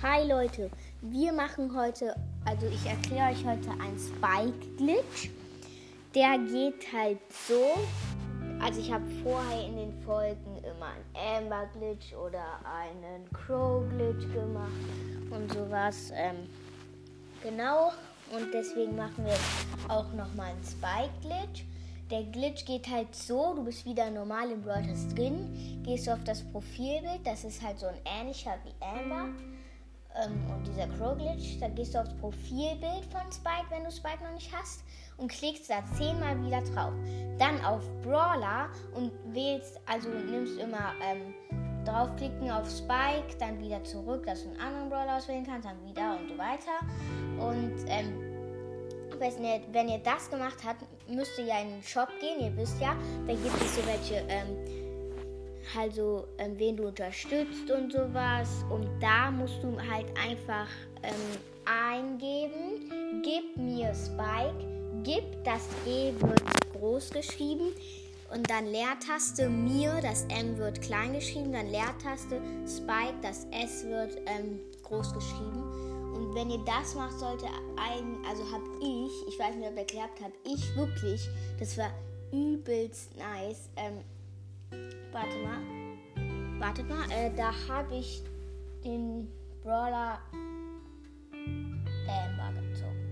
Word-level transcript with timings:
Hi 0.00 0.24
Leute, 0.28 0.70
wir 1.00 1.32
machen 1.32 1.76
heute, 1.76 2.14
also 2.44 2.68
ich 2.68 2.86
erkläre 2.86 3.32
euch 3.32 3.44
heute 3.44 3.68
einen 3.80 3.98
Spike-Glitch. 3.98 5.28
Der 6.14 6.38
geht 6.38 6.86
halt 6.92 7.18
so, 7.48 7.76
also 8.62 8.80
ich 8.80 8.92
habe 8.92 9.02
vorher 9.24 9.66
in 9.66 9.74
den 9.74 9.92
Folgen 10.04 10.58
immer 10.58 10.92
einen 10.92 11.46
Amber-Glitch 11.46 12.14
oder 12.14 12.44
einen 12.64 13.28
Crow-Glitch 13.32 14.32
gemacht 14.32 14.70
und 15.32 15.52
sowas. 15.52 16.12
Ähm, 16.14 16.48
genau, 17.42 17.90
und 18.30 18.54
deswegen 18.54 18.94
machen 18.94 19.26
wir 19.26 19.36
auch 19.92 20.12
nochmal 20.12 20.52
einen 20.52 20.62
Spike-Glitch. 20.62 21.64
Der 22.12 22.22
Glitch 22.22 22.64
geht 22.64 22.88
halt 22.88 23.12
so, 23.16 23.52
du 23.52 23.64
bist 23.64 23.84
wieder 23.84 24.08
normal 24.12 24.52
im 24.52 24.62
Broadcast 24.62 25.18
drin, 25.18 25.82
gehst 25.84 26.08
auf 26.08 26.22
das 26.22 26.44
Profilbild, 26.52 27.26
das 27.26 27.42
ist 27.42 27.60
halt 27.60 27.80
so 27.80 27.86
ein 27.86 27.98
ähnlicher 28.04 28.54
wie 28.64 28.84
Amber 28.84 29.30
ähm, 30.22 30.50
und 30.50 30.66
dieser 30.66 30.86
Crow-Glitch, 30.88 31.58
dann 31.60 31.74
gehst 31.74 31.94
du 31.94 32.00
aufs 32.00 32.14
Profilbild 32.14 33.04
von 33.10 33.30
Spike, 33.32 33.66
wenn 33.70 33.84
du 33.84 33.90
Spike 33.90 34.22
noch 34.22 34.32
nicht 34.32 34.50
hast 34.54 34.84
und 35.16 35.30
klickst 35.30 35.70
da 35.70 35.82
zehnmal 35.96 36.40
wieder 36.44 36.60
drauf. 36.72 36.92
Dann 37.38 37.64
auf 37.64 37.82
Brawler 38.02 38.68
und 38.94 39.12
wählst, 39.34 39.80
also 39.86 40.08
nimmst 40.08 40.58
immer 40.58 40.92
ähm, 41.02 41.34
draufklicken 41.84 42.50
auf 42.50 42.68
Spike, 42.68 43.36
dann 43.38 43.60
wieder 43.60 43.82
zurück, 43.84 44.26
dass 44.26 44.42
du 44.42 44.50
einen 44.50 44.60
anderen 44.60 44.90
Brawler 44.90 45.16
auswählen 45.16 45.46
kannst, 45.46 45.68
dann 45.68 45.82
wieder 45.84 46.18
und 46.18 46.28
so 46.28 46.38
weiter. 46.38 46.78
Und 47.38 47.76
ähm, 47.86 48.28
wenn 49.18 49.44
ihr, 49.44 49.60
wenn 49.72 49.88
ihr 49.88 49.98
das 49.98 50.30
gemacht 50.30 50.58
habt, 50.64 50.84
müsst 51.08 51.38
ihr 51.38 51.46
ja 51.46 51.60
in 51.60 51.70
den 51.70 51.82
Shop 51.82 52.08
gehen. 52.20 52.40
Ihr 52.40 52.56
wisst 52.56 52.80
ja, 52.80 52.94
da 53.26 53.32
gibt 53.32 53.60
es 53.60 53.76
so 53.76 53.86
welche, 53.86 54.24
ähm, 54.28 54.87
also 55.76 56.26
ähm, 56.38 56.58
wen 56.58 56.76
du 56.76 56.88
unterstützt 56.88 57.70
und 57.70 57.92
sowas. 57.92 58.64
Und 58.70 58.88
da 59.00 59.30
musst 59.30 59.62
du 59.62 59.76
halt 59.80 60.06
einfach 60.18 60.68
ähm, 61.02 61.14
eingeben, 61.64 63.22
gib 63.22 63.56
mir 63.56 63.94
Spike, 63.94 64.64
gib, 65.02 65.24
das 65.44 65.68
E 65.86 66.12
wird 66.20 66.42
groß 66.72 67.10
geschrieben. 67.10 67.72
Und 68.32 68.50
dann 68.50 68.66
Leertaste 68.66 69.48
mir, 69.48 70.00
das 70.02 70.24
M 70.24 70.58
wird 70.58 70.82
klein 70.82 71.14
geschrieben, 71.14 71.52
dann 71.52 71.70
Leertaste 71.70 72.40
Spike, 72.66 73.14
das 73.22 73.46
S 73.52 73.84
wird 73.86 74.18
ähm, 74.26 74.60
groß 74.82 75.14
geschrieben. 75.14 75.62
Und 76.14 76.34
wenn 76.34 76.50
ihr 76.50 76.62
das 76.66 76.94
macht, 76.94 77.18
sollte 77.18 77.46
ein, 77.76 78.18
also 78.28 78.42
habe 78.52 78.64
ich, 78.80 79.28
ich 79.28 79.38
weiß 79.38 79.54
nicht, 79.54 79.68
ob 79.68 79.76
ihr 79.76 79.84
geklappt 79.84 80.20
habt, 80.22 80.34
ich 80.44 80.76
wirklich, 80.76 81.26
das 81.58 81.78
war 81.78 81.90
übelst 82.32 83.16
nice. 83.16 83.70
Ähm, 83.76 84.02
warte 85.12 85.38
mal, 85.42 86.60
wartet 86.60 86.88
mal, 86.88 87.10
äh, 87.10 87.30
da 87.34 87.52
habe 87.68 87.96
ich 87.96 88.22
den 88.84 89.28
Brawler 89.62 90.18
Amber 92.06 92.60
gezogen. 92.60 93.08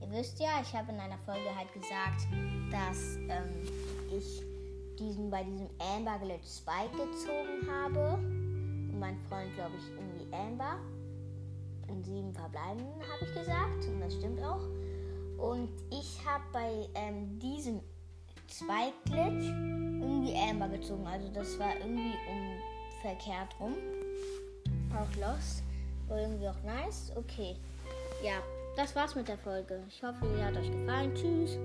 Ihr 0.00 0.10
wisst 0.10 0.40
ja, 0.40 0.60
ich 0.62 0.74
habe 0.74 0.92
in 0.92 1.00
einer 1.00 1.18
Folge 1.18 1.54
halt 1.56 1.72
gesagt, 1.72 2.26
dass 2.70 3.16
ähm, 3.28 3.66
ich 4.16 4.42
diesen 4.98 5.30
bei 5.30 5.44
diesem 5.44 5.68
Amber 5.78 6.18
Glitch 6.18 6.46
Spike 6.46 6.90
gezogen 6.92 7.70
habe. 7.70 8.14
Und 8.14 8.98
mein 8.98 9.18
Freund, 9.28 9.54
glaube 9.54 9.72
ich, 9.78 9.84
irgendwie 9.94 10.34
Amber 10.34 10.78
in 11.88 12.02
sieben 12.02 12.32
verbleiben, 12.32 12.84
habe 12.84 13.24
ich 13.24 13.34
gesagt. 13.34 13.86
Und 13.86 14.00
das 14.00 14.14
stimmt 14.14 14.42
auch. 14.42 14.66
Und 15.38 15.70
ich 15.90 16.18
habe 16.26 16.44
bei 16.52 16.88
ähm, 16.94 17.38
diesem 17.38 17.80
Spike-Glitch 18.50 19.48
irgendwie 20.00 20.34
Amber 20.36 20.68
gezogen. 20.68 21.06
Also 21.06 21.28
das 21.28 21.58
war 21.58 21.76
irgendwie 21.76 22.14
um 22.28 22.58
verkehrt 23.02 23.54
rum. 23.60 23.74
Auch 24.94 25.16
lost. 25.20 25.62
War 26.08 26.20
irgendwie 26.20 26.48
auch 26.48 26.62
nice. 26.64 27.12
Okay. 27.16 27.56
Ja, 28.22 28.42
das 28.76 28.94
war's 28.96 29.14
mit 29.14 29.28
der 29.28 29.38
Folge. 29.38 29.82
Ich 29.88 30.02
hoffe, 30.02 30.26
sie 30.34 30.42
hat 30.42 30.56
euch 30.56 30.70
gefallen. 30.70 31.14
Tschüss. 31.14 31.58